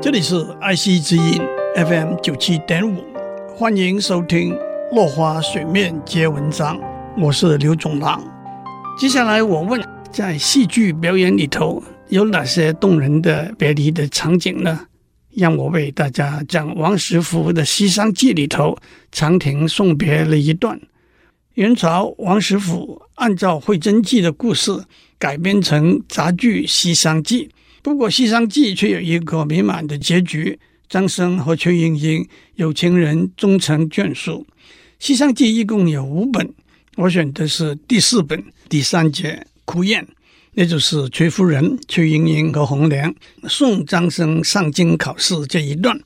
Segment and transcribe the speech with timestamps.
[0.00, 1.40] 这里是爱惜之音
[1.74, 3.02] FM 九七点五，
[3.56, 4.52] 欢迎收听
[4.94, 6.78] 《落花水面皆文章》，
[7.18, 8.22] 我是刘总郎。
[8.98, 9.82] 接下来我问，
[10.12, 14.86] 在戏剧表演里头有哪些动人的别离的场景呢？
[15.34, 18.76] 让我为大家讲王实甫的《西厢记》里头
[19.10, 20.78] 长亭送别了一段。
[21.54, 24.84] 元朝王实甫按照惠真记的故事
[25.18, 27.46] 改编成杂剧《西厢记》，
[27.86, 30.58] 不过《西厢记》却有一个美满的结局：
[30.88, 34.44] 张生和崔莺莺有情人终成眷属。
[34.98, 36.52] 《西厢记》一共有五本，
[36.96, 40.04] 我选的是第四本第三节哭宴，
[40.54, 43.14] 也就是崔夫人、崔莺莺和红娘
[43.48, 45.96] 送张生上京考试这一段。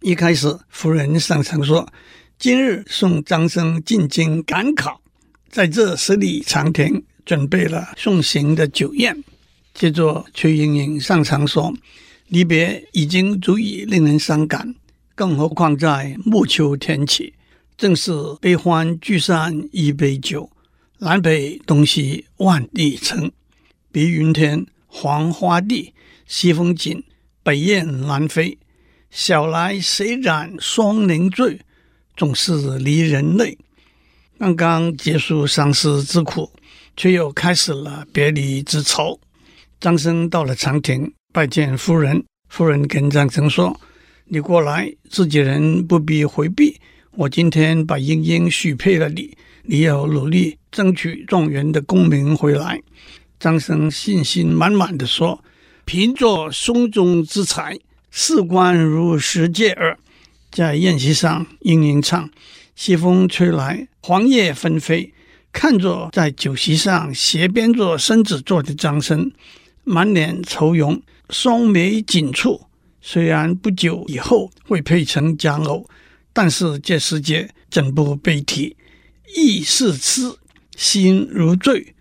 [0.00, 1.86] 一开始，夫人上场说。
[2.38, 5.02] 今日送张生进京赶考，
[5.50, 9.22] 在这十里长亭准备了送行的酒宴。
[9.74, 11.72] 接着崔莺莺上场说
[12.28, 14.74] ：“离别已经足以令人伤感，
[15.14, 17.34] 更何况在暮秋天起，
[17.76, 20.50] 正是悲欢聚散一杯酒，
[20.98, 23.32] 南北东西万里程。
[23.90, 25.94] 碧云天，黄花地，
[26.26, 27.02] 西风紧，
[27.42, 28.58] 北雁南飞。
[29.10, 31.60] 晓来谁染霜凝醉？”
[32.14, 33.56] 总是离人泪。
[34.38, 36.50] 刚刚结束相思之苦，
[36.94, 39.18] 却又开始了别离之愁。
[39.82, 42.22] 张生到了长亭，拜见夫人。
[42.48, 43.80] 夫人跟张生说
[44.26, 46.78] ：“你过来，自己人不必回避。
[47.16, 52.80] 我今天把莺莺许配了你，你要努力争取状元的功名回来。”
[53.40, 55.42] 张生信心满满地说
[55.84, 57.76] ：“凭着胸中之才，
[58.12, 59.98] 事关如石芥耳。”
[60.52, 62.30] 在宴席上，莺莺唱
[62.76, 65.12] ：“西风吹来，黄叶纷飞。”
[65.52, 69.30] 看着在酒席上斜边着身子坐的张生，
[69.84, 72.60] 满脸愁容，双眉紧蹙。
[73.00, 75.88] 虽然不久以后会配成佳偶，
[76.32, 78.76] 但是这世界怎不悲啼？
[79.34, 80.32] 意似痴，
[80.76, 81.94] 心如醉。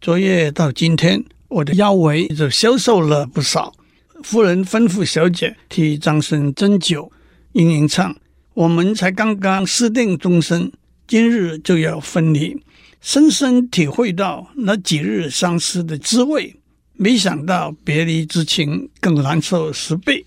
[0.00, 3.74] 昨夜到今天，我的腰围就消瘦了不少。
[4.22, 7.10] 夫人吩咐小姐替张生斟酒。
[7.52, 8.16] 莺莺唱
[8.54, 10.72] ：“我们才刚刚私定终身，
[11.06, 12.60] 今日就要分离，
[13.00, 16.56] 深深体会到那几日相思的滋味。
[16.96, 20.24] 没想到别离之情更难受十倍。”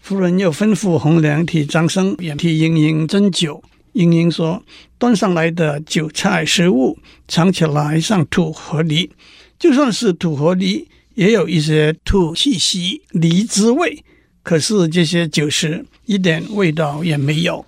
[0.00, 3.62] 夫人又吩咐红娘替张生也替莺莺斟酒。
[3.92, 4.62] 莺莺说
[4.98, 9.10] ：“端上来的酒菜食物，尝起来像土和梨，
[9.58, 14.04] 就算是土和梨，也有一些土气息、梨滋味。”
[14.42, 17.66] 可是这些酒食一点味道也没有，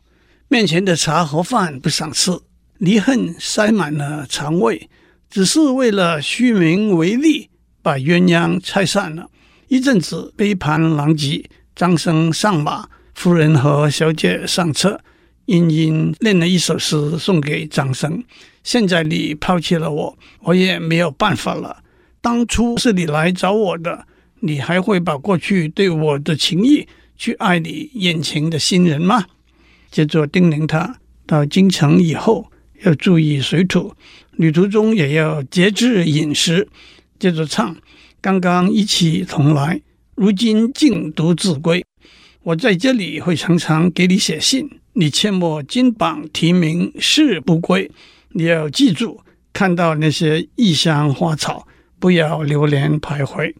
[0.48, 2.30] 面前的茶和饭不想吃，
[2.78, 4.88] 离恨塞满了肠胃，
[5.28, 7.50] 只是为了虚名为利，
[7.82, 9.28] 把鸳鸯拆散了。
[9.68, 11.44] 一阵子杯盘狼藉，
[11.74, 15.00] 张生上马，夫人和小姐上车，
[15.46, 18.22] 殷殷念了一首诗送给张生：
[18.62, 21.82] 现在你抛弃了我，我也没有办法了。
[22.20, 24.06] 当初是你来找我的。
[24.44, 29.24] 你还会把过去对我的情谊去爱你眼前的新人吗？
[29.88, 32.50] 接着叮咛他到京城以后
[32.82, 33.94] 要注意水土，
[34.32, 36.66] 旅途中也要节制饮食。
[37.22, 37.76] 接着唱：
[38.20, 39.80] 刚刚一起同来，
[40.16, 41.86] 如今竟独自归。
[42.42, 47.88] 我在这里会常常给你写信，你切莫金榜题名誓不归。
[48.30, 49.20] 你要记住，
[49.52, 51.64] 看到那些异乡花草，
[52.00, 53.54] 不要流连徘徊。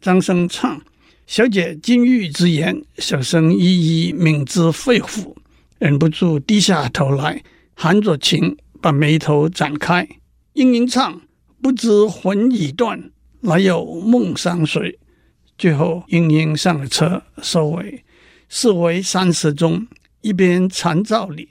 [0.00, 0.82] 张生唱，
[1.28, 5.32] 小姐金玉之言，小生一一铭之肺腑，
[5.78, 7.40] 忍不住低下头来，
[7.74, 10.08] 含着情把眉头展开。
[10.54, 11.20] 莺莺唱，
[11.66, 13.10] 不知魂已断，
[13.40, 15.00] 哪有梦相随？
[15.58, 18.04] 最后，莺莺上了车，收尾。
[18.48, 19.88] 四围山石中，
[20.20, 21.48] 一边残照里，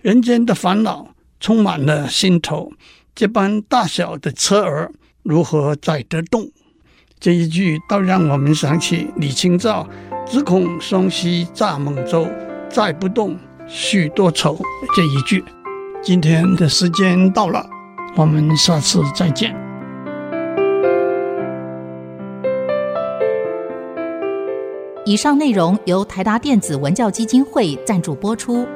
[0.00, 2.72] 人间的烦恼充满了心头。
[3.14, 4.90] 这般大小的车儿，
[5.22, 6.50] 如何载得动？
[7.20, 9.86] 这一句倒让我们想起李清照
[10.26, 12.26] “只恐双栖蚱蜢舟，
[12.70, 14.58] 载不动，许多愁”
[14.96, 15.44] 这一句。
[16.02, 17.68] 今天的时间到了，
[18.18, 19.54] 我们下次再见。
[25.06, 28.66] 以上内容由台达电子文教基金会赞助播出。